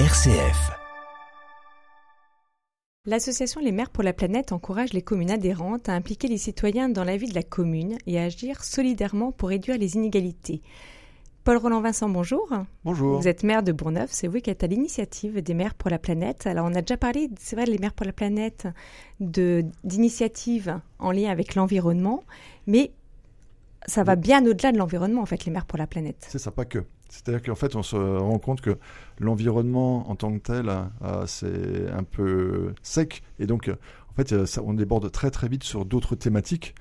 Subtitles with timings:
[0.00, 0.72] RCF.
[3.06, 7.04] L'association Les Maires pour la Planète encourage les communes adhérentes à impliquer les citoyens dans
[7.04, 10.62] la vie de la commune et à agir solidairement pour réduire les inégalités.
[11.44, 12.52] Paul Roland Vincent, bonjour.
[12.84, 13.20] Bonjour.
[13.20, 16.00] Vous êtes maire de Bourneuf, c'est vous qui êtes à l'initiative des maires pour la
[16.00, 16.48] planète.
[16.48, 18.66] Alors on a déjà parlé, c'est vrai, les maires pour la planète,
[19.20, 22.24] d'initiatives en lien avec l'environnement,
[22.66, 22.90] mais
[23.86, 26.26] ça va bien au-delà de l'environnement, en fait, les maires pour la planète.
[26.28, 26.84] C'est ça, pas que.
[27.08, 28.78] C'est-à-dire qu'en fait, on se rend compte que
[29.18, 33.22] l'environnement en tant que tel, euh, c'est un peu sec.
[33.38, 33.76] Et donc, euh,
[34.10, 36.74] en fait, euh, ça, on déborde très très vite sur d'autres thématiques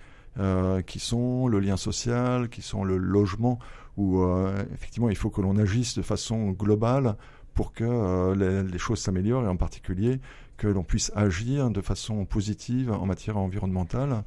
[0.88, 3.60] qui sont le lien social, qui sont le logement,
[3.98, 4.26] où
[4.74, 7.18] effectivement, il faut que l'on agisse de façon globale
[7.54, 10.20] pour que les, les, choses s'améliorent et en particulier
[10.58, 14.24] que l'on puisse agir de façon positive en matière environnementale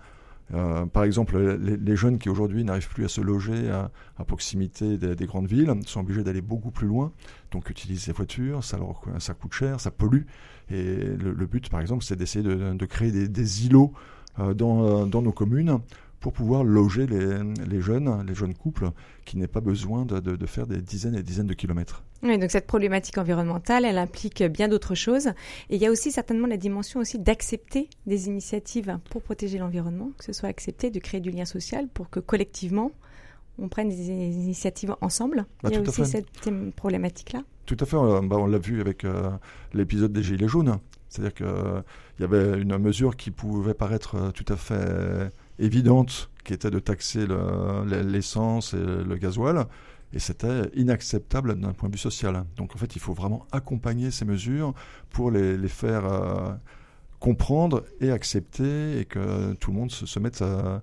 [0.54, 3.90] euh, par exemple, les, jeunes qui aujourd'hui n'arrivent plus à se loger à,
[4.24, 7.12] proximité des, grandes villes sont obligés d'aller beaucoup plus loin,
[7.50, 10.22] donc utilisent les voitures, ça, leur, ça coûte cher, ça pollue.
[10.70, 13.92] Et le, but, par exemple, c'est d'essayer de, créer des, îlots
[14.38, 15.80] euh, dans, dans, nos communes
[16.26, 18.90] pour pouvoir loger les, jeunes, les jeunes couples,
[19.24, 22.02] qui n'aient pas besoin de, faire des dizaines et des dizaines de kilomètres.
[22.24, 25.28] Oui, donc cette problématique environnementale, elle implique bien d'autres choses.
[25.70, 30.10] Et il y a aussi certainement la dimension aussi d'accepter des initiatives pour protéger l'environnement,
[30.18, 32.90] que ce soit accepter de créer du lien social pour que collectivement,
[33.60, 35.46] on prenne des initiatives ensemble.
[35.62, 36.26] Bah, il y a aussi cette
[36.74, 37.42] problématique-là.
[37.66, 37.96] Tout à fait.
[37.96, 39.30] Euh, bah, on l'a vu avec euh,
[39.74, 40.76] l'épisode des Gilets jaunes.
[41.08, 41.82] C'est-à-dire qu'il euh,
[42.18, 47.26] y avait une mesure qui pouvait paraître tout à fait évidente qui était de taxer
[47.86, 49.66] l'essence et le gasoil.
[50.12, 52.44] Et c'était inacceptable d'un point de vue social.
[52.56, 54.72] Donc en fait, il faut vraiment accompagner ces mesures
[55.10, 56.52] pour les, faire euh,
[57.18, 60.78] comprendre et accepter et que tout le monde se, mette euh,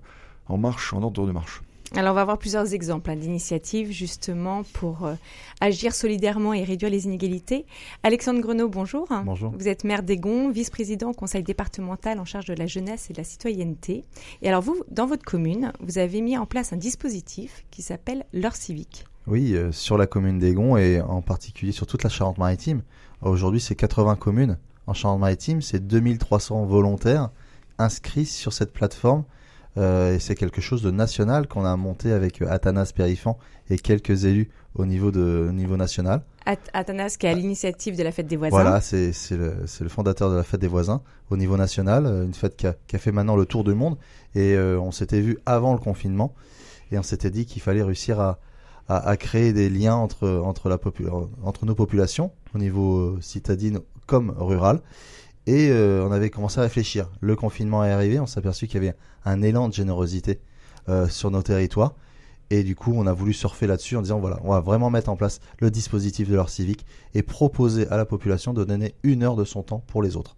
[0.46, 1.62] en marche, en ordre de marche.
[1.96, 5.14] Alors, on va avoir plusieurs exemples hein, d'initiatives justement pour euh,
[5.60, 7.66] agir solidairement et réduire les inégalités.
[8.02, 9.06] Alexandre Grenot, bonjour.
[9.24, 9.52] Bonjour.
[9.56, 13.18] Vous êtes maire d'Aigon, vice-président au conseil départemental en charge de la jeunesse et de
[13.18, 14.04] la citoyenneté.
[14.42, 18.24] Et alors, vous, dans votre commune, vous avez mis en place un dispositif qui s'appelle
[18.32, 19.04] l'heure civique.
[19.28, 22.82] Oui, euh, sur la commune d'Aigon et en particulier sur toute la Charente-Maritime.
[23.22, 24.58] Aujourd'hui, c'est 80 communes
[24.88, 27.30] en Charente-Maritime, c'est 2300 volontaires
[27.78, 29.24] inscrits sur cette plateforme
[29.76, 33.38] et c'est quelque chose de national qu'on a monté avec euh, Athanas Périfan
[33.70, 36.22] et quelques élus au niveau, de, niveau national.
[36.72, 38.62] Athanas qui est à l'initiative de la fête des voisins.
[38.62, 42.34] Voilà, c'est le, le, fondateur de la fête des voisins au niveau national, euh, une
[42.34, 43.96] fête qui a, qui a fait maintenant le tour du monde.
[44.36, 46.34] Et on s'était vu avant le confinement
[46.90, 48.40] et on s'était dit qu'il fallait réussir à,
[48.88, 50.78] à, à, créer des liens entre, entre, la
[51.44, 54.80] entre nos populations au niveau citadine comme rural.
[55.46, 57.10] Et euh, on avait commencé à réfléchir.
[57.20, 60.40] Le confinement est arrivé, on s'est aperçu qu'il y avait un élan de générosité
[60.88, 61.94] euh, sur nos territoires.
[62.50, 65.10] Et du coup, on a voulu surfer là-dessus en disant voilà, on va vraiment mettre
[65.10, 69.22] en place le dispositif de l'heure civique et proposer à la population de donner une
[69.22, 70.36] heure de son temps pour les autres.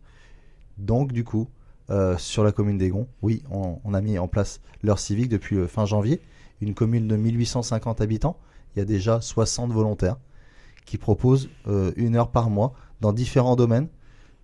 [0.79, 1.49] Donc, du coup,
[1.91, 5.67] euh, sur la commune d'Aigon, oui, on, on, a mis en place l'heure civique depuis
[5.69, 6.21] fin janvier.
[6.61, 8.39] Une commune de 1850 habitants,
[8.75, 10.17] il y a déjà 60 volontaires
[10.85, 11.51] qui proposent
[11.97, 13.89] une heure par mois dans différents domaines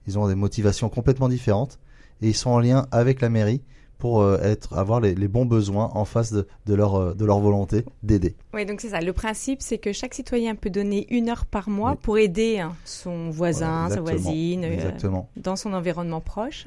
[0.07, 1.79] ils ont des motivations complètement différentes
[2.21, 3.63] et ils sont en lien avec la mairie
[4.03, 7.39] pour euh, être, avoir les, bons besoins en face de, de leur, euh, de leur
[7.39, 8.35] volonté d'aider.
[8.53, 9.01] Oui, donc c'est ça.
[9.01, 12.75] Le principe, c'est que chaque citoyen peut donner une heure par mois pour aider hein,
[12.85, 14.91] son voisin, sa voisine, euh,
[15.37, 16.65] dans son environnement proche,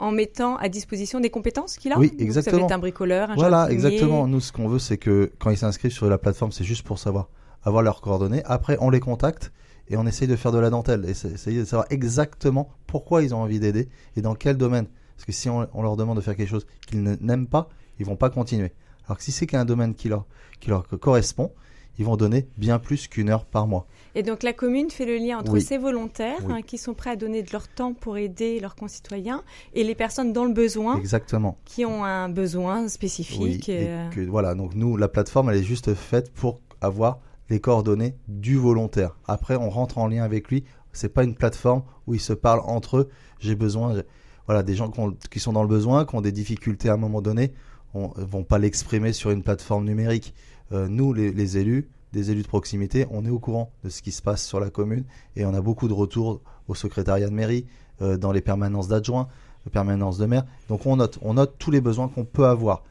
[0.00, 1.98] en mettant à disposition des compétences qu'il a.
[1.98, 2.56] Oui, exactement.
[2.56, 4.26] ça peut être un bricoleur, un Voilà, exactement.
[4.26, 6.98] Nous, ce qu'on veut, c'est que quand ils s'inscrivent sur la plateforme, c'est juste pour
[6.98, 7.28] savoir
[7.62, 8.42] avoir leurs coordonnées.
[8.46, 9.52] Après, on les contacte
[9.88, 13.34] et on essaye de faire de la dentelle et essayer de savoir exactement pourquoi ils
[13.34, 14.86] ont envie d'aider et dans quel domaine.
[15.16, 17.68] Parce que si on, leur demande de faire quelque chose qu'ils n'aiment pas,
[17.98, 18.72] ils vont pas continuer.
[19.06, 20.26] Alors que si c'est qu'un domaine qui leur,
[20.60, 21.52] qui leur correspond,
[21.98, 23.86] ils vont donner bien plus qu'une heure par mois.
[24.16, 27.16] Et donc la commune fait le lien entre ces volontaires hein, qui sont prêts à
[27.16, 29.42] donner de leur temps pour aider leurs concitoyens
[29.74, 30.98] et les personnes dans le besoin.
[30.98, 31.58] Exactement.
[31.64, 33.68] Qui ont un besoin spécifique.
[33.68, 34.08] Euh.
[34.28, 37.20] voilà, donc nous, la plateforme, elle est juste faite pour avoir
[37.50, 39.16] les coordonnées du volontaire.
[39.26, 40.64] Après, on rentre en lien avec lui.
[40.92, 43.08] C'est pas une plateforme où ils se parlent entre eux.
[43.40, 44.02] J'ai besoin,
[44.46, 44.92] voilà, des gens
[45.30, 47.52] qui, sont dans le besoin, qui ont des difficultés à un moment donné,
[47.94, 50.34] on vont pas l'exprimer sur une plateforme numérique.
[50.72, 54.12] Euh, nous, les, élus, des élus de proximité, on est au courant de ce qui
[54.12, 55.04] se passe sur la commune
[55.36, 57.66] et on a beaucoup de retours au secrétariat de mairie,
[58.02, 59.28] euh, dans les permanences d'adjoints,
[59.66, 60.44] les permanences de maire.
[60.68, 62.82] Donc on note, on note tous les besoins qu'on peut avoir.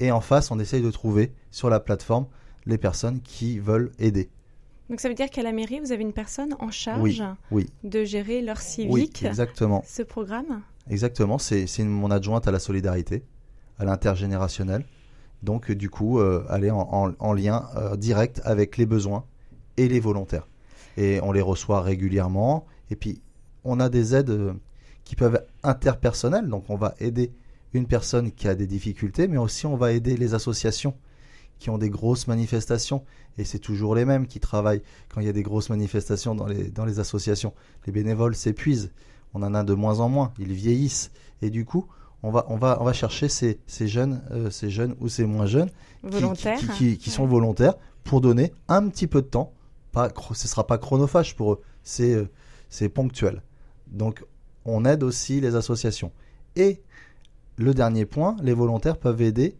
[0.00, 2.26] Et en face, on essaye de trouver sur la plateforme
[2.68, 4.28] les personnes qui veulent aider.
[4.88, 8.04] Donc ça veut dire qu'à la mairie, vous avez une personne en charge oui, de
[8.04, 9.82] gérer leur civique, oui, exactement.
[9.86, 10.62] ce programme?
[10.88, 13.24] Exactement, c'est mon adjointe à la solidarité,
[13.78, 14.84] à l'intergénérationnel.
[15.42, 19.24] Donc du coup, euh, elle est en, lien euh, direct avec les besoins
[19.76, 20.48] et les volontaires.
[20.96, 22.66] et on les reçoit régulièrement.
[22.90, 23.20] Et puis,
[23.64, 24.54] on a des aides euh,
[25.04, 27.30] qui peuvent être interpersonnelles, donc on va aider
[27.74, 30.94] une personne qui a des difficultés, mais aussi on va aider les associations
[31.58, 33.04] qui ont des grosses manifestations.
[33.36, 36.46] Et c'est toujours les mêmes qui travaillent quand il y a des grosses manifestations dans
[36.46, 37.52] les, dans les associations.
[37.86, 38.90] Les bénévoles s'épuisent.
[39.34, 40.32] On en a de moins en moins.
[40.38, 41.10] Ils vieillissent.
[41.42, 41.86] Et du coup,
[42.22, 45.24] on va, on va, on va chercher ces, ces jeunes, euh, ces jeunes ou ces
[45.24, 45.70] moins jeunes
[46.76, 49.52] qui, qui, sont volontaires pour donner un petit peu de temps.
[49.92, 51.60] Pas, ce sera pas chronophage pour eux.
[51.82, 52.28] C'est, euh,
[52.70, 53.42] c'est ponctuel.
[53.86, 54.24] Donc,
[54.64, 56.12] on aide aussi les associations.
[56.56, 56.82] Et
[57.56, 59.56] le dernier point, les volontaires peuvent aider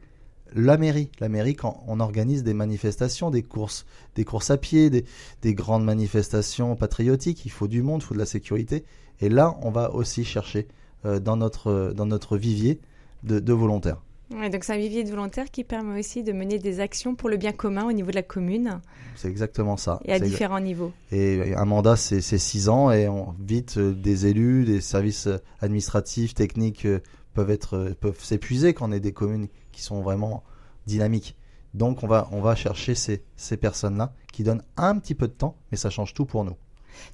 [0.55, 1.11] la mairie.
[1.21, 5.85] La mairie, quand on organise des manifestations, des courses, des courses à pied, des, grandes
[5.85, 8.85] manifestations patriotiques, il faut du monde, il faut de la sécurité.
[9.21, 10.69] Et là, on va aussi chercher
[11.05, 12.81] euh, dans, notre, dans notre vivier
[13.25, 14.01] de, volontaires.
[14.31, 17.37] donc c'est un vivier de volontaires qui permet aussi de mener des actions pour le
[17.37, 18.81] bien commun au niveau de la commune.
[19.17, 20.01] C'est exactement ça.
[20.05, 20.93] Et à différents niveaux.
[21.11, 25.29] Et un mandat, c'est six ans et on vite euh, des élus, des services
[25.61, 27.01] administratifs, techniques euh,
[27.35, 30.45] peuvent être peuvent s'épuiser quand on est des communes qui sont vraiment
[30.87, 31.37] dynamiques.
[31.75, 35.33] Donc on va, on va chercher ces, ces personnes-là qui donnent un petit peu de
[35.33, 36.57] temps, mais ça change tout pour nous.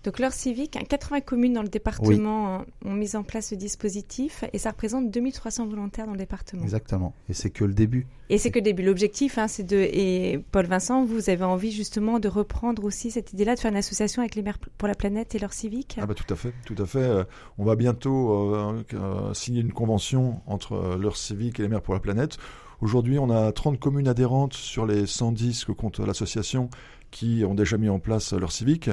[0.04, 4.58] Donc l'heure civique, 80 communes dans le département ont mis en place ce dispositif et
[4.58, 6.62] ça représente 2300 volontaires dans le département.
[6.62, 7.14] Exactement.
[7.28, 8.06] Et c'est que le début.
[8.30, 8.82] Et c'est que le début.
[8.82, 9.76] L'objectif, hein, c'est de.
[9.76, 13.76] Et Paul Vincent, vous avez envie justement de reprendre aussi cette idée-là, de faire une
[13.76, 15.98] association avec les maires pour la planète et l'heure civique?
[16.00, 16.98] Ah bah tout à fait, tout à fait.
[16.98, 17.24] Euh,
[17.58, 21.94] on va bientôt euh, euh, signer une convention entre l'heure civique et les maires pour
[21.94, 22.38] la planète.
[22.80, 26.68] Aujourd'hui, on a 30 communes adhérentes sur les 110 que compte l'association
[27.10, 28.90] qui ont déjà mis en place leur civique.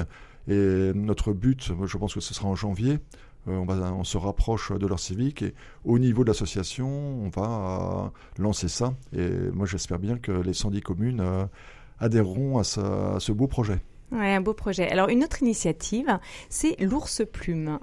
[0.48, 2.98] Et notre but, je pense que ce sera en janvier,
[3.48, 5.54] euh, on, va, on, se rapproche de leur civique et
[5.84, 8.94] au niveau de l'association, on va lancer ça.
[9.16, 11.44] Et moi, j'espère bien que les 110 communes euh,
[11.98, 13.80] adhéreront à, ce beau projet.
[14.12, 14.88] Oui, un beau projet.
[14.88, 16.18] Alors, une autre initiative,
[16.50, 17.78] c'est l'ours plume.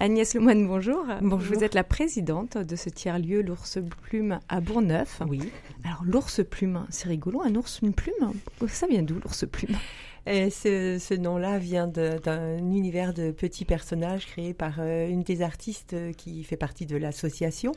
[0.00, 1.04] Agnès Lemoine, bonjour.
[1.20, 1.56] bonjour.
[1.56, 5.20] Vous êtes la présidente de ce tiers-lieu, l'ours plume à Bourgneuf.
[5.28, 5.40] Oui.
[5.84, 8.32] Alors, l'ours plume, c'est rigolo, un ours, une plume?
[8.68, 9.76] Ça vient d'où, l'ours plume?
[10.26, 15.92] Et ce, nom-là vient d'un univers de petits personnages créés par euh, une des artistes
[15.92, 17.72] euh, qui fait partie de l'association.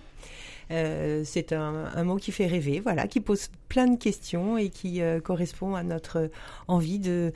[0.72, 5.02] Euh, c'est un, mot qui fait rêver, voilà, qui pose plein de questions et qui
[5.24, 6.30] correspond à notre
[6.68, 7.32] envie de,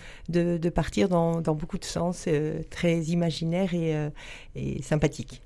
[0.69, 2.27] partir dans, beaucoup de sens
[2.69, 4.09] très imaginaires et,
[4.55, 5.41] et sympathiques.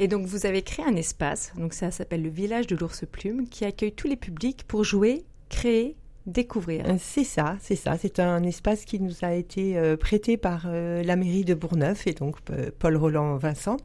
[0.00, 3.48] Et donc vous avez créé un espace, donc ça s'appelle le village de l'ours plume,
[3.48, 5.94] qui accueille tous les publics pour jouer, créer
[6.26, 6.84] découvrir.
[6.86, 7.96] Euh, c'est ça, c'est ça.
[7.98, 12.06] C'est un espace qui nous a été euh, prêté par euh, la mairie de Bourgneuf
[12.06, 12.36] et donc
[12.78, 13.76] Paul Roland Vincent,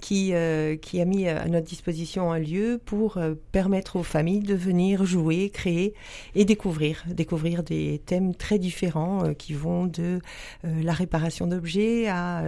[0.00, 0.32] qui,
[0.80, 3.18] qui a mis à notre disposition un lieu pour
[3.52, 5.94] permettre aux familles de venir jouer, créer
[6.34, 10.20] et découvrir, découvrir des thèmes très différents qui vont de
[10.64, 12.42] la réparation d'objets à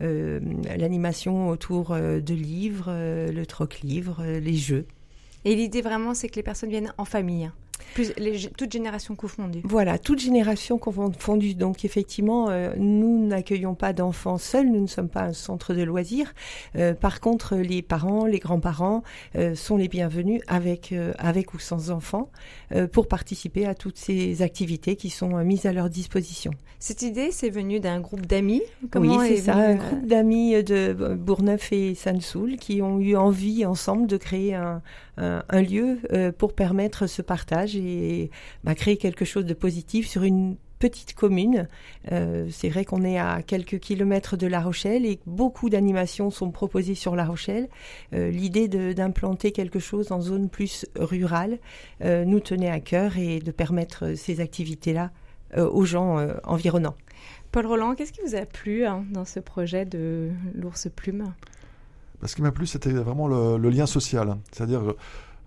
[0.00, 4.86] l'animation autour de livres, le troc-livre, les jeux.
[5.44, 7.50] Et l'idée vraiment, c'est que les personnes viennent en famille.
[7.94, 9.62] Plus, les, toutes générations confondues.
[9.64, 11.54] Voilà, toutes générations confondues.
[11.54, 15.82] Donc effectivement, euh, nous n'accueillons pas d'enfants seuls, nous ne sommes pas un centre de
[15.82, 16.32] loisirs.
[16.76, 19.02] Euh, par contre, les parents, les grands-parents
[19.36, 22.30] euh, sont les bienvenus avec, avec ou sans enfants
[22.92, 26.52] pour participer à toutes ces activités qui sont mises à leur disposition.
[26.78, 28.62] Cette idée, c'est venu d'un groupe d'amis?
[28.96, 34.06] Oui, c'est ça, un groupe d'amis de Bourneuf et Sansoul qui ont eu envie ensemble
[34.06, 34.82] de créer un,
[35.16, 35.98] un lieu
[36.38, 38.30] pour permettre ce partage et
[38.64, 41.68] bah, créer quelque chose de positif sur une petite commune.
[42.10, 46.50] Euh, c'est vrai qu'on est à quelques kilomètres de La Rochelle et beaucoup d'animations sont
[46.50, 47.68] proposées sur La Rochelle.
[48.14, 51.60] Euh, l'idée d'implanter quelque chose en zone plus rurale
[52.02, 55.12] euh, nous tenait à cœur et de permettre ces activités-là
[55.56, 56.96] aux gens environnants.
[57.50, 61.34] Paul Roland, qu'est-ce qui vous a plu hein, dans ce projet de l'ours plume?
[62.22, 64.38] Bah, Ce qui m'a plu, c'était vraiment le, le, lien social.
[64.50, 64.94] C'est-à-dire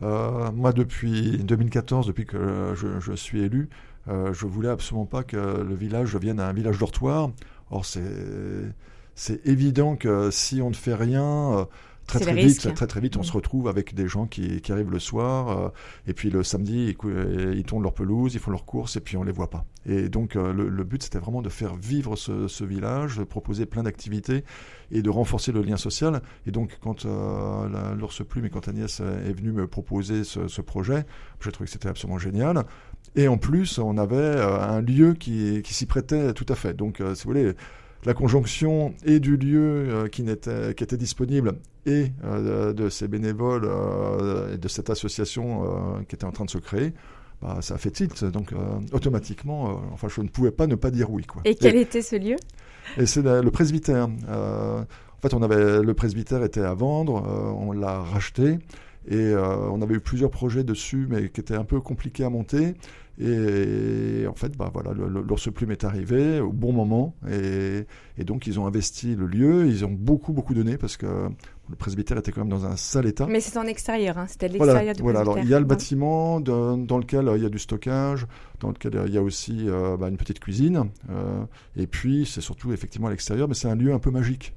[0.02, 3.70] euh, moi, depuis 2014, depuis que je, suis élu,
[4.08, 7.32] euh, je voulais absolument pas que le village devienne un village dortoir.
[7.72, 11.24] Or, c'est évident que si on ne fait rien,
[11.54, 11.66] euh,
[12.08, 14.92] très très vite, très très vite, on se retrouve avec des gens qui, qui arrivent
[14.92, 15.70] le soir euh,
[16.08, 19.18] et puis le samedi ils, ils tournent leur pelouse, ils font leurs courses et puis
[19.18, 19.66] on les voit pas.
[19.86, 23.66] Et donc euh, le, but c'était vraiment de faire vivre ce, ce village, de proposer
[23.66, 24.44] plein d'activités
[24.92, 26.22] et de renforcer le lien social.
[26.48, 30.62] Et donc quand euh, l'ours plume et quand Agnès est venue me proposer ce, ce
[30.62, 31.06] projet,
[31.44, 32.64] j'ai trouvé que c'était absolument génial.
[33.16, 36.74] Et en plus on avait euh, un lieu qui, qui s'y prêtait tout à fait.
[36.74, 37.54] Donc si vous voulez
[38.06, 41.54] la conjonction et du lieu euh, qui, était, qui était disponible
[41.86, 45.64] et euh, de ces bénévoles euh, et de cette association
[46.08, 46.94] qui était en train de se créer,
[47.42, 48.24] bah, ça a fait tilt.
[48.26, 48.54] Donc
[48.92, 51.24] automatiquement, enfin, je ne pouvais pas ne pas dire oui.
[51.24, 51.42] Quoi.
[51.46, 52.38] Et quel était ce lieu?
[52.98, 54.08] Et c'est le presbytère.
[54.08, 57.24] en fait, on avait le presbytère était à vendre,
[57.60, 58.60] on l'a racheté.
[59.08, 62.76] Et on avait eu plusieurs projets dessus, mais qui étaient un peu compliqués à monter.
[63.20, 67.86] Et, en fait, bah voilà, l'ours plume est arrivé au bon moment, et,
[68.24, 69.68] donc ils ont investi le lieu.
[69.68, 71.30] Ils ont beaucoup beaucoup donné parce que
[71.70, 73.26] le presbytère était quand même dans un sale état.
[73.28, 76.40] Mais c'est en extérieur, hein, c'était l'extérieur du voilà, alors il y a le bâtiment
[76.40, 78.28] dans, lequel euh, il y a du stockage,
[78.60, 81.44] dans lequel il y a aussi euh, bah, une petite cuisine, euh,
[81.76, 84.54] et puis c'est surtout effectivement à l'extérieur, mais c'est un lieu un peu magique.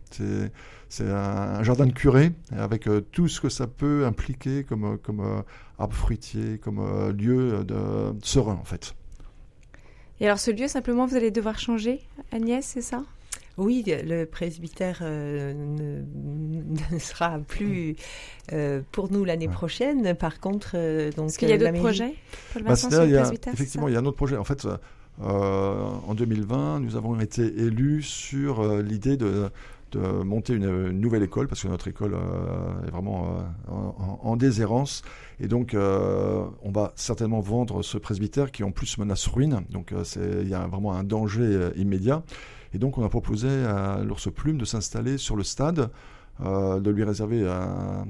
[0.90, 5.42] C'est un, jardin de curé avec tout ce que ça peut impliquer comme, comme
[5.78, 7.76] arbre fruitier, comme lieu de,
[8.22, 8.94] serein en fait.
[10.20, 12.00] Et alors ce lieu, simplement, vous allez devoir changer,
[12.32, 13.04] Agnès, c'est ça?
[13.58, 17.96] Oui, le presbytère euh, ne, sera plus
[18.52, 20.14] euh, pour nous l'année prochaine.
[20.14, 21.30] Par contre, euh, donc.
[21.30, 22.14] Est-ce qu'il y a d'autres projets
[22.52, 22.74] pour le bah,
[23.52, 24.36] Effectivement, il y a un autre projet.
[24.36, 24.66] En fait,
[25.20, 29.50] en 2020, nous avons été élus sur l'idée de
[29.92, 32.16] de monter une, nouvelle école parce que notre école
[32.86, 35.02] est vraiment en, en, déshérence.
[35.40, 39.64] Et donc on va certainement vendre ce presbytère qui en plus menace ruine.
[39.70, 42.22] Donc il y a vraiment un danger immédiat.
[42.74, 45.90] Et donc on a proposé à l'ours plume de s'installer sur le stade,
[46.44, 48.04] euh, de lui réserver un,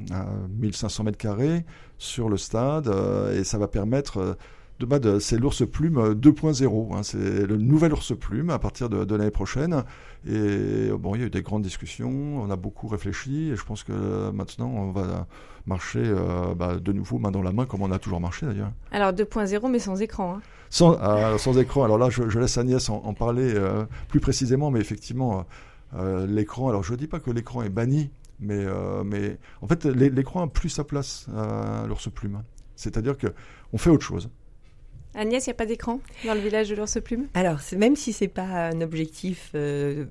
[0.51, 1.65] 1500 mètres carrés
[1.97, 4.35] sur le stade, euh, et ça va permettre euh,
[4.79, 6.97] de, bah, de c'est l'ours plume 2.0.
[6.97, 9.85] Hein, c'est le nouvel ours plume à partir de, l'année prochaine.
[10.27, 13.65] Et bon, il y a eu des grandes discussions, on a beaucoup réfléchi, et je
[13.65, 15.27] pense que maintenant on va
[15.67, 16.03] marcher
[16.57, 18.73] bah, de nouveau main dans la main comme on a toujours marché d'ailleurs.
[18.91, 20.37] Alors 2.0 mais sans écran.
[20.37, 20.41] Hein.
[20.71, 21.85] Sans, sans écran.
[21.85, 25.47] Alors là, je, laisse Agnès en, parler euh, plus précisément, mais effectivement,
[25.95, 26.69] euh, l'écran.
[26.69, 30.45] Alors je ne dis pas que l'écran est banni, mais, euh, mais en fait, l'écran
[30.45, 32.43] a plus sa place à l'ours plume.
[32.77, 33.29] C'est-à-dire que
[33.73, 34.31] on fait autre chose.
[35.15, 38.13] Agnès, il n'y a pas d'écran dans le village de l'ours plume Alors, même si
[38.13, 40.05] c'est pas un objectif euh,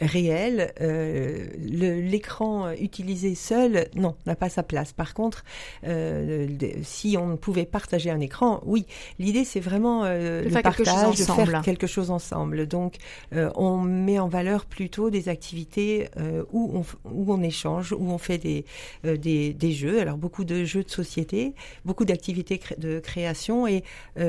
[0.00, 4.92] réel, euh, l'écran utilisé seul, non, n'a pas sa place.
[4.92, 5.44] Par contre,
[5.86, 6.48] euh,
[6.82, 8.86] si on pouvait partager un écran, oui.
[9.18, 12.66] L'idée, c'est vraiment le partage, de faire quelque chose ensemble.
[12.66, 12.96] Donc,
[13.32, 16.08] on met en valeur plutôt des activités
[16.52, 18.64] où, on, où on échange, où on fait des,
[19.04, 20.00] des, des, jeux.
[20.00, 23.84] Alors, beaucoup de jeux de société, beaucoup d'activités de création et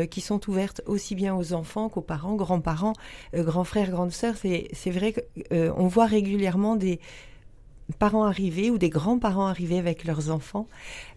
[0.06, 2.94] qui sont ouvertes aussi bien aux enfants qu'aux parents, grands-parents,
[3.36, 4.36] euh, grands frères, grandes sœurs.
[4.38, 7.00] C'est vrai qu'on euh, voit régulièrement des
[8.00, 10.68] parents arriver ou des grands-parents arriver avec leurs enfants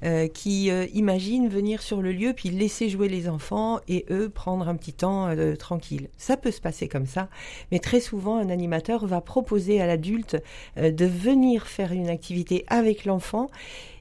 [0.02, 4.69] euh, qui imaginent venir sur le lieu puis laisser jouer les enfants et eux prendre
[4.69, 6.09] un petit temps tranquille.
[6.19, 7.28] Ça peut se passer comme ça,
[7.71, 10.43] mais très souvent un animateur va proposer à l'adulte
[10.76, 13.49] de venir faire une activité avec l'enfant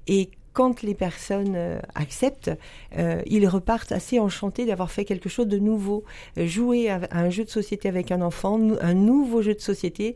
[0.08, 2.50] et quand les personnes euh, acceptent,
[2.98, 6.06] euh, ils repartent assez enchantés d'avoir fait quelque chose de nouveau.
[6.38, 10.16] Euh, jouer à, un jeu de société avec un enfant, un nouveau jeu de société,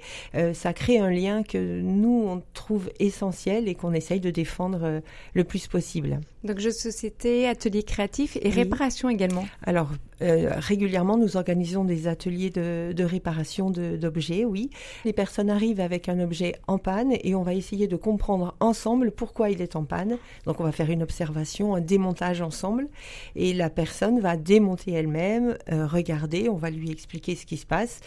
[0.53, 5.01] ça crée un lien que nous, on trouve essentiel et qu'on essaye de défendre
[5.33, 6.21] le plus possible.
[6.45, 9.45] Donc jeux de société, ateliers créatifs et réparation également.
[9.63, 9.89] Alors
[10.21, 14.69] euh, régulièrement, nous organisons des ateliers de, de réparation d'objets, oui.
[15.05, 19.11] Les personnes arrivent avec un objet en panne et on va essayer de comprendre ensemble
[19.11, 20.17] pourquoi il est en panne.
[20.45, 22.87] Donc on va faire une observation, un démontage ensemble
[23.35, 27.65] et la personne va démonter elle-même, euh, regarder, on va lui expliquer ce qui se
[27.65, 27.99] passe,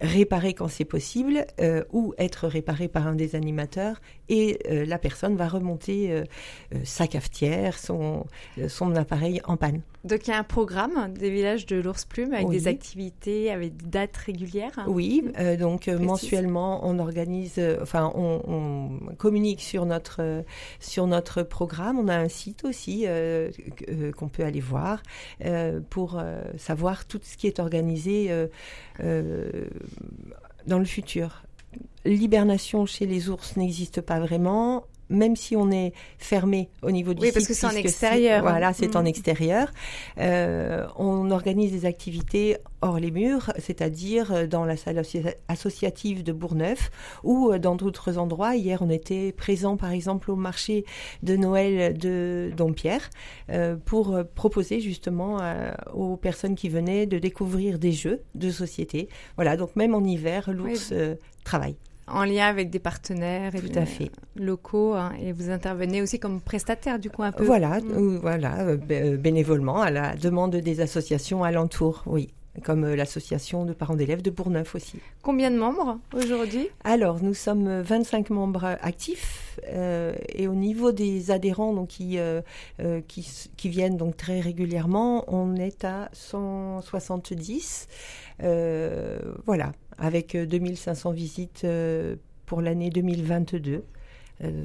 [0.00, 5.36] réparer quand c'est possible euh, ou être réparé par un des animateurs et la personne
[5.36, 6.22] va remonter
[6.84, 8.26] sa cafetière, son,
[8.68, 9.80] son appareil en panne.
[10.04, 13.76] Donc il y a un programme des villages de l'ours plume avec des activités, avec
[13.76, 14.84] des dates régulières.
[14.86, 20.44] Oui, euh, donc euh, mensuellement on organise, euh, enfin on, communique sur notre
[20.78, 21.98] sur notre programme.
[21.98, 23.06] On a un site aussi
[24.16, 25.02] qu'on peut aller voir
[25.90, 26.22] pour
[26.56, 28.30] savoir tout ce qui est organisé
[30.66, 31.42] dans le futur.
[32.04, 37.22] L'hibernation chez les ours n'existe pas vraiment même si on est fermé au niveau du
[37.22, 38.42] oui, parce que c'est en extérieur.
[38.42, 39.08] Voilà, c'est en mm.
[39.08, 39.72] extérieur.
[40.18, 45.02] Euh, on organise des activités hors les murs, c'est-à-dire euh, dans la salle
[45.48, 46.90] associative de Bourgneuf
[47.24, 48.56] ou euh, dans d'autres endroits.
[48.56, 50.84] Hier, on était présent, par exemple, au marché
[51.22, 53.10] de Noël de Dompierre
[53.50, 55.38] euh, pour proposer justement
[55.92, 59.08] aux personnes qui venaient de découvrir des jeux de société.
[59.36, 60.92] Voilà, donc même en hiver, l'ours
[61.44, 61.76] travaille
[62.10, 64.10] en lien avec des partenaires Tout à fait.
[64.36, 67.44] locaux hein, et vous intervenez aussi comme prestataire du coup un peu.
[67.44, 68.18] Voilà, mm.
[68.18, 72.28] voilà, euh, euh, bénévolement à la demande des associations alentours, oui
[72.64, 74.98] comme euh, l'association de parents d'élèves de Bourneuf aussi.
[75.22, 76.68] Combien de membres aujourd'hui?
[76.82, 79.60] Alors, nous sommes 25 membres actifs
[80.34, 82.18] et au niveau des adhérents donc, qui,
[83.06, 87.86] qui, qui, viennent donc très régulièrement, on est à 170.
[88.40, 91.66] voilà, avec 2500 visites
[92.46, 93.82] pour l'année 2022.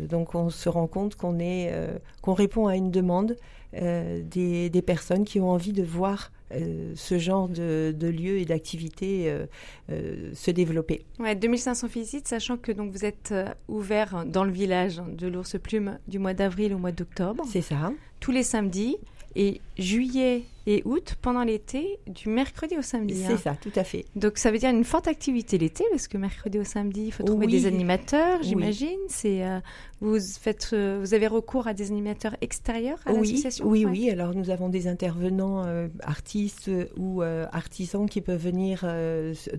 [0.07, 1.73] donc on se rend compte qu'on est
[2.21, 3.35] qu'on répond à une demande
[3.73, 8.45] des, des, personnes qui ont envie de voir euh, ce genre de, de lieux et
[8.45, 9.45] d'activités euh,
[9.91, 11.05] euh, se développer.
[11.19, 13.33] Ouais, 2500 visites, sachant que donc vous êtes
[13.67, 17.43] ouvert dans le village de l'ours plume du mois d'avril au mois d'octobre.
[17.47, 17.91] C'est ça.
[18.19, 18.97] Tous les samedis
[19.35, 23.21] et juillet et août pendant l'été, du mercredi au samedi.
[23.25, 23.37] C'est hein.
[23.37, 24.05] ça, tout à fait.
[24.15, 27.23] Donc ça veut dire une forte activité l'été, parce que mercredi au samedi, il faut
[27.23, 28.99] trouver des animateurs, j'imagine.
[29.09, 29.59] C'est euh,
[29.99, 33.65] vous faites, euh, vous avez recours à des animateurs extérieurs à l'association.
[33.67, 34.09] Oui, oui.
[34.09, 38.85] Alors nous avons des intervenants euh, artistes ou artisans qui peuvent venir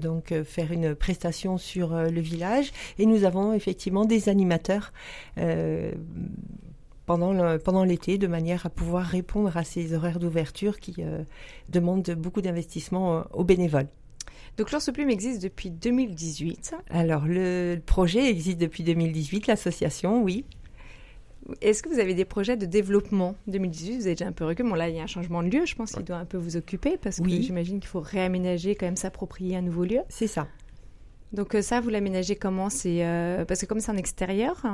[0.00, 4.92] donc faire une prestation sur le village, et nous avons effectivement des animateurs
[7.06, 11.22] pendant, pendant l'été, de manière à pouvoir répondre à ces horaires d'ouverture qui euh,
[11.68, 13.88] demandent beaucoup d'investissement euh, aux bénévoles.
[14.56, 16.76] Donc l'Ours Plume existe depuis 2018.
[16.90, 20.44] Alors le projet existe depuis 2018, l'association, oui.
[21.60, 24.66] Est-ce que vous avez des projets de développement 2018 Vous avez déjà un peu recul.
[24.66, 26.38] Bon, là, il y a un changement de lieu, je pense qu'il doit un peu
[26.38, 30.00] vous occuper parce que j'imagine qu'il faut réaménager, quand même s'approprier un nouveau lieu.
[30.08, 30.46] C'est ça.
[31.32, 32.70] Donc euh, ça, vous l'aménagez comment?
[32.70, 33.04] C'est
[33.46, 34.64] Parce que comme c'est en extérieur,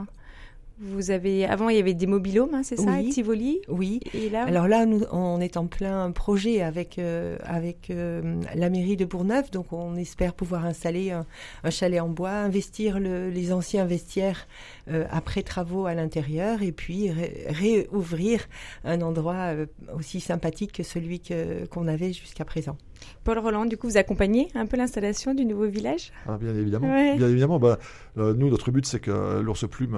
[0.80, 3.10] vous avez avant il y avait des mobilhomes, hein, c'est ça, oui.
[3.10, 3.60] Tivoli?
[3.68, 4.00] Oui.
[4.14, 8.70] Et là, alors là, nous, on est en plein projet avec euh, avec euh, la
[8.70, 11.26] mairie de Bourneuf, donc on espère pouvoir installer un,
[11.70, 14.46] chalet en bois, investir les anciens vestiaires
[14.90, 17.10] euh, après travaux à l'intérieur, et puis
[17.48, 18.48] réouvrir
[18.84, 19.52] un endroit
[19.94, 22.76] aussi sympathique que celui que qu'on avait jusqu'à présent.
[23.24, 26.12] Paul Roland, du coup, vous accompagnez un peu l'installation du nouveau village?
[26.26, 26.88] Ah, Bien évidemment.
[27.16, 27.58] Bien évidemment.
[27.58, 27.78] Bah,
[28.16, 29.96] nous, notre but, c'est que l'ours plume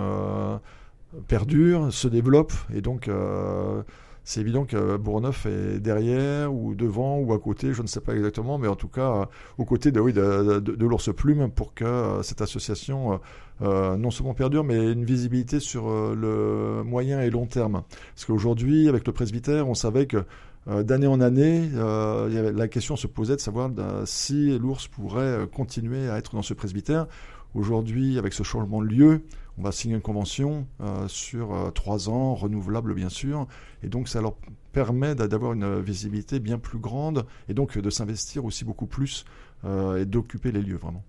[1.29, 3.83] perdure, se développe, et donc euh,
[4.25, 8.15] c'est évident que Bourneuf est derrière ou devant ou à côté, je ne sais pas
[8.15, 9.25] exactement, mais en tout cas euh,
[9.59, 13.21] aux côtés de, oui, de, l'ours plume pour que euh, cette association
[13.61, 17.85] non seulement perdure, mais une visibilité sur le moyen et long terme.
[18.13, 20.25] Parce qu'aujourd'hui, avec le presbytère, on savait que
[20.67, 23.71] d'année en année, la question se posait de savoir
[24.05, 27.07] si l'ours pourrait continuer à être dans ce presbytère.
[27.55, 29.23] Aujourd'hui, avec ce changement de lieu,
[29.59, 33.47] on va signer une convention euh, sur euh, trois ans, renouvelable bien sûr,
[33.83, 34.37] et donc ça leur
[34.73, 39.27] permet d'avoir une visibilité bien plus grande et donc de s'investir aussi beaucoup plus
[39.65, 41.05] euh, et d'occuper les lieux vraiment.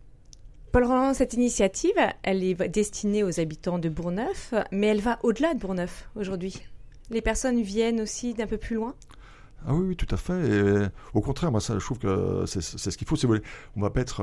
[0.73, 5.53] Paul Roland, cette initiative, elle est destinée aux habitants de Bourneuf, mais elle va au-delà
[5.53, 6.61] de Bourneuf aujourd'hui.
[7.09, 8.95] Les personnes viennent aussi d'un peu plus loin?
[9.65, 10.47] Ah oui, oui, tout à fait.
[10.47, 13.15] Et au contraire, moi, ça, je trouve que c'est ce qu'il faut.
[13.15, 13.37] Si vous.
[13.75, 14.21] On va pas être,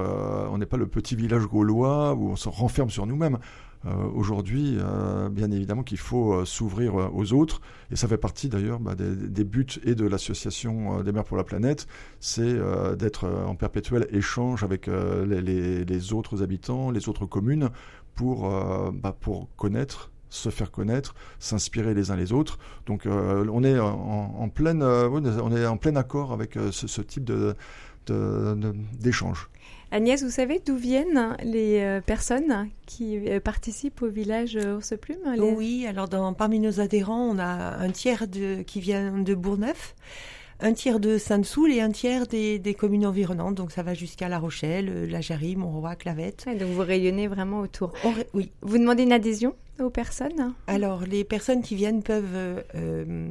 [0.50, 3.38] on n'est pas le petit village gaulois où on se renferme sur nous-mêmes.
[3.86, 8.50] Euh, aujourd'hui, euh, bien évidemment qu'il faut euh, s'ouvrir aux autres, et ça fait partie
[8.50, 11.86] d'ailleurs bah, des, buts et de l'association des mers pour la planète,
[12.20, 12.58] c'est
[12.96, 17.70] d'être en perpétuel échange avec les, autres habitants, les autres communes,
[18.14, 18.48] pour,
[18.92, 22.58] bah, pour connaître se faire connaître, s'inspirer les uns les autres.
[22.86, 27.54] Donc on est en, pleine, on est en plein accord avec ce, type de,
[28.98, 29.50] d'échange.
[29.92, 35.36] Agnès, vous savez d'où viennent les euh, personnes qui euh, participent au village Ours Plume
[35.56, 39.96] Oui, alors dans, parmi nos adhérents, on a un tiers de, qui vient de Bourneuf
[40.62, 43.54] un tiers de Sainte-Soule et un tiers des, communes environnantes.
[43.54, 46.46] Donc ça va jusqu'à La Rochelle, La Jarry, Montroy, Clavette.
[46.58, 47.92] donc vous rayonnez vraiment autour.
[48.34, 48.52] oui.
[48.62, 53.28] Vous demandez une adhésion aux personnes Alors, les personnes qui viennent peuvent euh,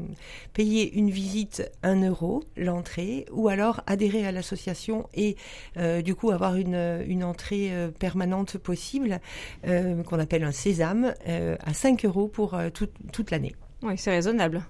[0.53, 5.35] payer une visite 1 euro, l'entrée, ou alors adhérer à l'association et
[5.77, 9.19] euh, du coup avoir une, une entrée euh, permanente possible,
[9.63, 13.55] qu'on appelle un sésame, à 5 euros pour toute l'année.
[13.81, 14.63] Oui, c'est raisonnable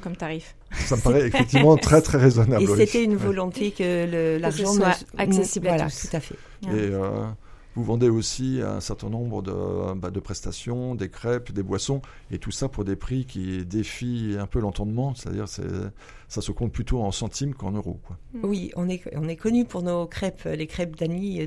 [0.00, 0.54] comme tarif.
[0.78, 2.62] Ça me paraît effectivement très très raisonnable.
[2.62, 6.08] Et c'était une volonté que l'argent soit accessible à tous.
[6.08, 6.36] tout à fait.
[6.64, 7.26] Et euh,
[7.74, 12.38] vous vendez aussi un certain nombre de, bah, de, prestations, des crêpes, des boissons, et
[12.38, 17.02] tout ça pour des prix qui défient un peu l'entendement, c'est-à-dire ça se compte plutôt
[17.02, 18.00] en centimes qu'en euros.
[18.06, 18.16] Quoi.
[18.32, 18.44] Mm.
[18.44, 20.44] Oui, on est, on est connu pour nos crêpes.
[20.44, 21.46] Les crêpes d'Annie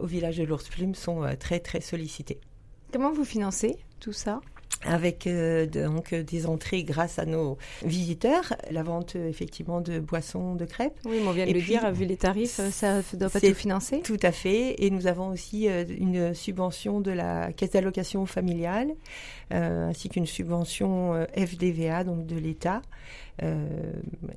[0.00, 2.40] au village de l'Ours Plume sont euh, très très sollicitées.
[2.92, 4.40] Comment vous financez tout ça?
[4.84, 10.64] Avec euh, donc des entrées grâce à nos visiteurs, la vente effectivement de boissons, de
[10.64, 10.98] crêpes.
[11.04, 13.54] Oui, mais on vient de le dire, vu les tarifs, ça ne doit pas tout
[13.54, 14.00] financer.
[14.00, 14.76] Tout à fait.
[14.78, 18.90] Et nous avons aussi euh, une subvention de la caisse d'allocation familiale,
[19.52, 22.82] euh, ainsi qu'une subvention FDVA, donc de l'État,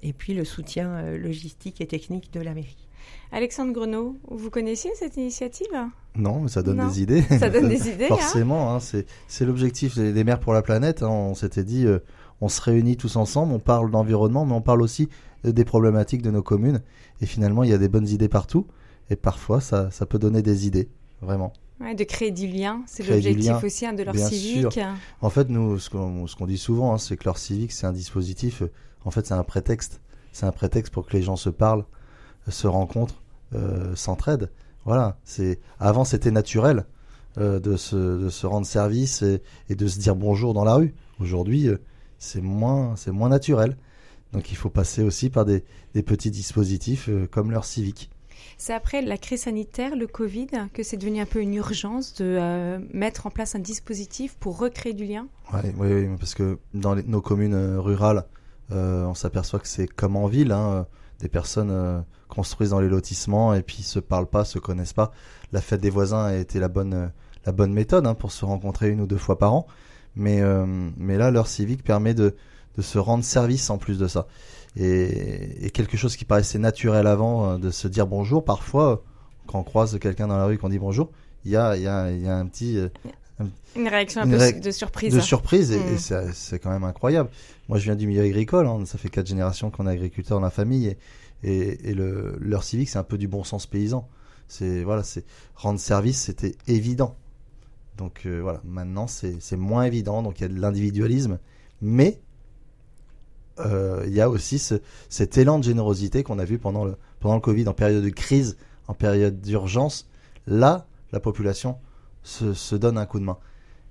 [0.04, 2.89] et puis le soutien logistique et technique de la mairie.
[3.32, 5.68] Alexandre Grenot, vous connaissiez cette initiative?
[6.16, 7.22] Non, mais ça donne des idées.
[7.40, 8.06] Ça donne des idées.
[8.06, 8.16] Hein.
[8.18, 11.04] Forcément, hein, c'est l'objectif des, maires pour la planète.
[11.04, 11.10] Hein.
[11.10, 12.00] On s'était dit, euh,
[12.42, 15.10] on se réunit tous ensemble, on parle d'environnement, mais on parle aussi
[15.44, 16.82] des problématiques de nos communes.
[17.22, 18.66] Et finalement, il y a des bonnes idées partout.
[19.10, 20.90] et parfois ça, ça peut donner des idées,
[21.22, 21.54] vraiment.
[21.80, 24.72] Ouais, de créer du lien, c'est l'objectif aussi hein, de leur civique.
[24.72, 24.84] Sûr.
[25.22, 28.64] En fait, nous, ce qu'on dit souvent, hein, c'est que leur civique, c'est un dispositif,
[29.06, 30.02] en fait, c'est un prétexte.
[30.34, 31.86] C'est un prétexte pour que les gens se parlent,
[32.48, 33.22] se rencontrent,
[33.56, 34.50] euh, s'entraident.
[34.86, 36.86] Voilà, c'est avant c'était naturel
[37.38, 40.76] euh, de, se, de se rendre service et, et, de se dire bonjour dans la
[40.76, 40.96] rue.
[41.20, 41.78] Aujourd'hui, euh,
[42.18, 43.78] c'est moins c'est moins naturel.
[44.34, 48.10] Donc il faut passer aussi par des, des petits dispositifs comme leur civique.
[48.58, 52.26] C'est après la crise sanitaire, le Covid, que c'est devenu un peu une urgence de
[52.26, 55.28] euh, mettre en place un dispositif pour recréer du lien?
[55.54, 58.26] Ouais, Oui, oui parce que dans les, nos communes rurales,
[58.72, 60.52] euh, on s'aperçoit que c'est comme en ville.
[60.52, 60.88] Hein,
[61.20, 65.12] des personnes euh, construisent dans les lotissements et puis se parlent pas, se connaissent pas.
[65.52, 67.08] La fête des voisins a été la bonne, euh,
[67.46, 69.68] la bonne méthode hein, pour se rencontrer une ou deux fois par an.
[70.16, 70.66] Mais, euh,
[70.98, 72.36] mais là, leur civique permet de,
[72.78, 74.28] de se rendre service en plus de ça.
[74.76, 79.04] Et, et quelque chose qui paraissait naturel avant, euh, de se dire bonjour, parfois,
[79.48, 81.10] quand on croise quelqu'un dans la rue qu'on dit bonjour,
[81.46, 82.78] il y a, y, a, y a un petit...
[83.76, 85.14] Une réaction un peu ré de surprise.
[85.14, 85.94] De surprise, et, mmh.
[85.94, 87.30] et c'est quand même incroyable.
[87.68, 90.44] Moi, je viens du milieu agricole, hein, ça fait quatre générations qu'on est agriculteur dans
[90.44, 90.98] la famille, et,
[91.44, 94.08] et, et le, leur civique, c'est un peu du bon sens paysan.
[94.48, 95.24] C'est voilà, c'est
[95.56, 97.16] rendre service, c'était évident.
[97.98, 101.38] Donc euh, voilà, maintenant c'est moins évident, donc il y a de l'individualisme,
[101.82, 102.20] mais
[103.60, 104.76] euh, il y a aussi ce,
[105.10, 108.10] cet élan de générosité qu'on a vu pendant le, pendant le Covid, en période de
[108.10, 110.10] crise, en période d'urgence.
[110.48, 111.78] Là, la population
[112.24, 113.38] se, se, donne un coup de main.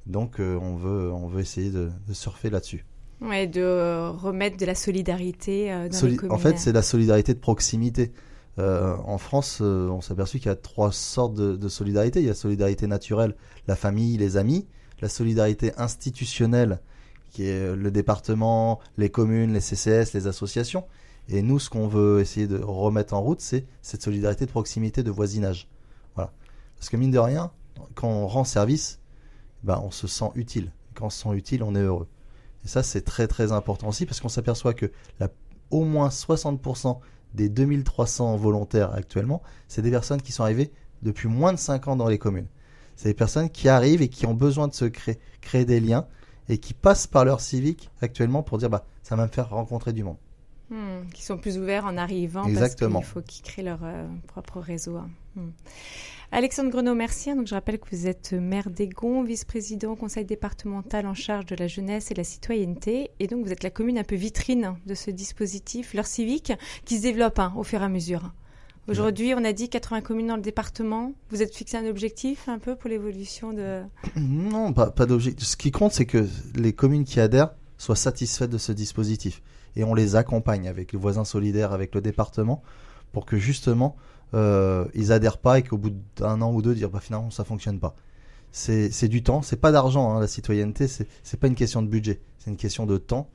[0.07, 2.85] Donc euh, on, veut, on veut essayer de, de surfer là-dessus.
[3.21, 6.35] Ouais, de remettre de la solidarité euh, dans Soli les communes.
[6.35, 8.13] En fait, c'est la solidarité de proximité.
[8.59, 12.21] Euh, en France, euh, on s'est aperçu qu'il y a trois sortes de, de, solidarité.
[12.21, 13.35] Il y a la solidarité naturelle,
[13.67, 14.67] la famille, les amis.
[15.01, 16.81] La solidarité institutionnelle,
[17.31, 20.85] qui est le département, les communes, les CCS, les associations.
[21.29, 25.05] Et nous, ce qu'on veut essayer de remettre en route, c'est cette solidarité de proximité,
[25.05, 25.69] de voisinage.
[26.17, 26.33] Voilà.
[26.77, 27.53] Parce que mine de rien,
[27.95, 29.01] quand on rend service,
[29.63, 30.73] ben, on se sent utile.
[30.95, 32.09] Quand on se sent utile, on est heureux.
[32.65, 35.29] Et ça, c'est très très important aussi parce qu'on s'aperçoit que la,
[35.71, 36.99] au moins 60%
[37.35, 41.97] des 2300 volontaires actuellement, c'est des personnes qui sont arrivées depuis moins de 5 ans
[41.97, 42.49] dans les communes.
[42.97, 46.07] C'est des personnes qui arrivent et qui ont besoin de se créer, créer des liens
[46.49, 49.93] et qui passent par leur civique actuellement pour dire bah ça va me faire rencontrer
[49.93, 50.17] du monde.
[50.71, 53.01] Mmh, qui sont plus ouverts en arrivant Exactement.
[53.01, 54.97] parce qu'il faut qu'ils créent leur euh, propre réseau.
[54.97, 55.09] Hein.
[56.31, 57.35] Alexandre Grenot, merci.
[57.35, 61.69] Donc, je rappelle que vous êtes maire d'Egon, vice-président conseil départemental en charge de la
[61.69, 63.11] jeunesse et la citoyenneté.
[63.19, 66.53] Et donc, vous êtes la commune un peu vitrine de ce dispositif, leur civique,
[66.85, 68.31] qui se développe hein, au fur et à mesure.
[68.89, 71.15] Aujourd'hui, on a dit 80 communes dans le département.
[71.31, 73.83] Vous êtes fixé un objectif un peu pour l'évolution de...
[74.17, 75.47] Non, pas, pas d'objectif.
[75.47, 79.41] Ce qui compte, c'est que les communes qui adhèrent soient satisfaites de ce dispositif.
[79.77, 82.63] Et on les accompagne avec les voisins solidaires, avec le département,
[83.13, 83.97] pour que justement
[84.35, 87.45] euh, ils adhèrent pas et qu'au bout d'un an ou deux dire bah finalement ça
[87.45, 87.95] fonctionne pas.
[88.51, 92.21] C'est du temps, c'est pas d'argent hein, la citoyenneté, c'est pas une question de budget,
[92.39, 93.29] c'est une question de temps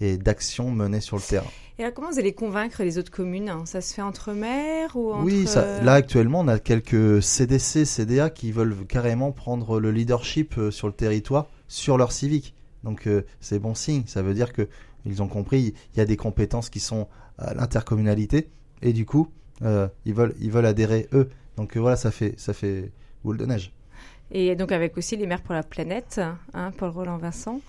[0.00, 1.50] et d'action menée sur le terrain.
[1.78, 5.12] Et là, comment vous allez convaincre les autres communes Ça se fait entre maires ou
[5.12, 5.24] entre...
[5.24, 10.56] Oui, ça, là actuellement, on a quelques CDC, CDA qui veulent carrément prendre le leadership
[10.56, 12.54] euh, sur le territoire, sur leur civique.
[12.84, 14.68] Donc euh, c'est bon signe, ça veut dire que
[15.04, 17.08] ils ont compris, il y a des compétences qui sont
[17.38, 18.50] à l'intercommunalité
[18.82, 19.28] et du coup,
[19.62, 21.28] euh, ils veulent ils veulent adhérer eux.
[21.56, 22.92] Donc euh, voilà, ça fait ça fait
[23.24, 23.72] boule de neige.
[24.30, 26.20] Et donc avec aussi les maires pour la planète,
[26.54, 27.60] hein, Paul Roland Vincent,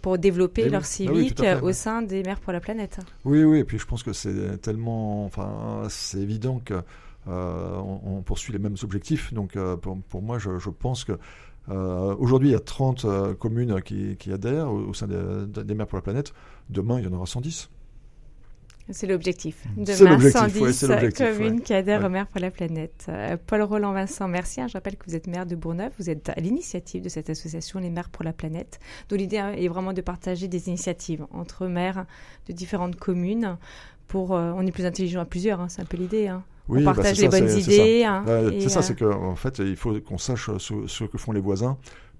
[0.00, 0.86] pour développer et leur oui.
[0.86, 3.00] civique ah oui, fait, au sein des maires pour la planète.
[3.24, 6.82] Oui, oui, et puis je pense que c'est tellement, enfin, c'est évident que
[7.28, 9.34] euh, on, on, poursuit les mêmes objectifs.
[9.34, 11.18] Donc euh, pour, pour, moi, je, je pense que
[11.68, 15.74] euh, aujourd'hui, il y a 30 communes qui, qui adhèrent au, au sein des, des
[15.74, 16.32] maires pour la planète.
[16.70, 17.70] Demain, il y en aura 110.
[18.90, 19.64] C'est l'objectif.
[19.76, 21.60] Demain, 110 ouais, communes ouais.
[21.60, 22.06] qui adhèrent ouais.
[22.06, 23.06] au maire pour la planète.
[23.08, 24.60] Euh, Paul Roland Vincent, merci.
[24.66, 25.92] Je rappelle que vous êtes maire de Bourneuf.
[25.98, 28.80] Vous êtes à l'initiative de cette association Les Maires pour la planète.
[29.08, 32.06] Donc l'idée est vraiment de partager des initiatives entre maires
[32.46, 33.58] de différentes communes.
[34.06, 36.28] Pour, euh, on est plus intelligent à plusieurs, hein, c'est un peu l'idée.
[36.28, 36.42] Hein.
[36.68, 38.04] Oui, on partage bah les ça, bonnes idées.
[38.04, 38.68] Hein, c'est euh...
[38.68, 41.78] ça, c'est qu'en en fait, il faut qu'on sache ce, ce, que font les voisins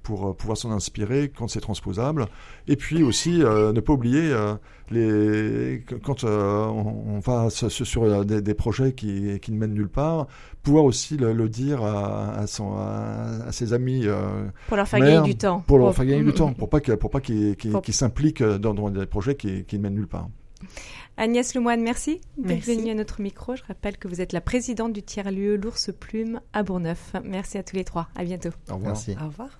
[0.08, 2.28] pour pouvoir s'en inspirer quand c'est transposable.
[2.66, 4.54] Et puis aussi, euh, ne pas oublier, euh,
[4.90, 9.90] les, quand euh, on, on, va sur des, des, projets qui, qui, ne mènent nulle
[9.90, 10.26] part,
[10.62, 14.06] pouvoir aussi le, le dire à, à, son, à, à, ses amis.
[14.68, 15.62] pour leur faire gagner du temps.
[15.66, 18.42] Pour leur faire gagner du temps, pour pas qu'ils pour pas qu'ils qu qu s'impliquent
[18.42, 20.30] dans, dans, des projets qui, qui ne mènent nulle part.
[21.18, 23.56] Agnès Lemoine, merci d'être venue à notre micro.
[23.56, 27.12] Je rappelle que vous êtes la présidente du tiers-lieu L'Ours Plume à Bourneuf.
[27.24, 28.08] Merci à tous les trois.
[28.14, 28.50] À bientôt.
[28.70, 28.94] Au revoir.
[28.94, 29.16] Merci.
[29.20, 29.50] Au revoir.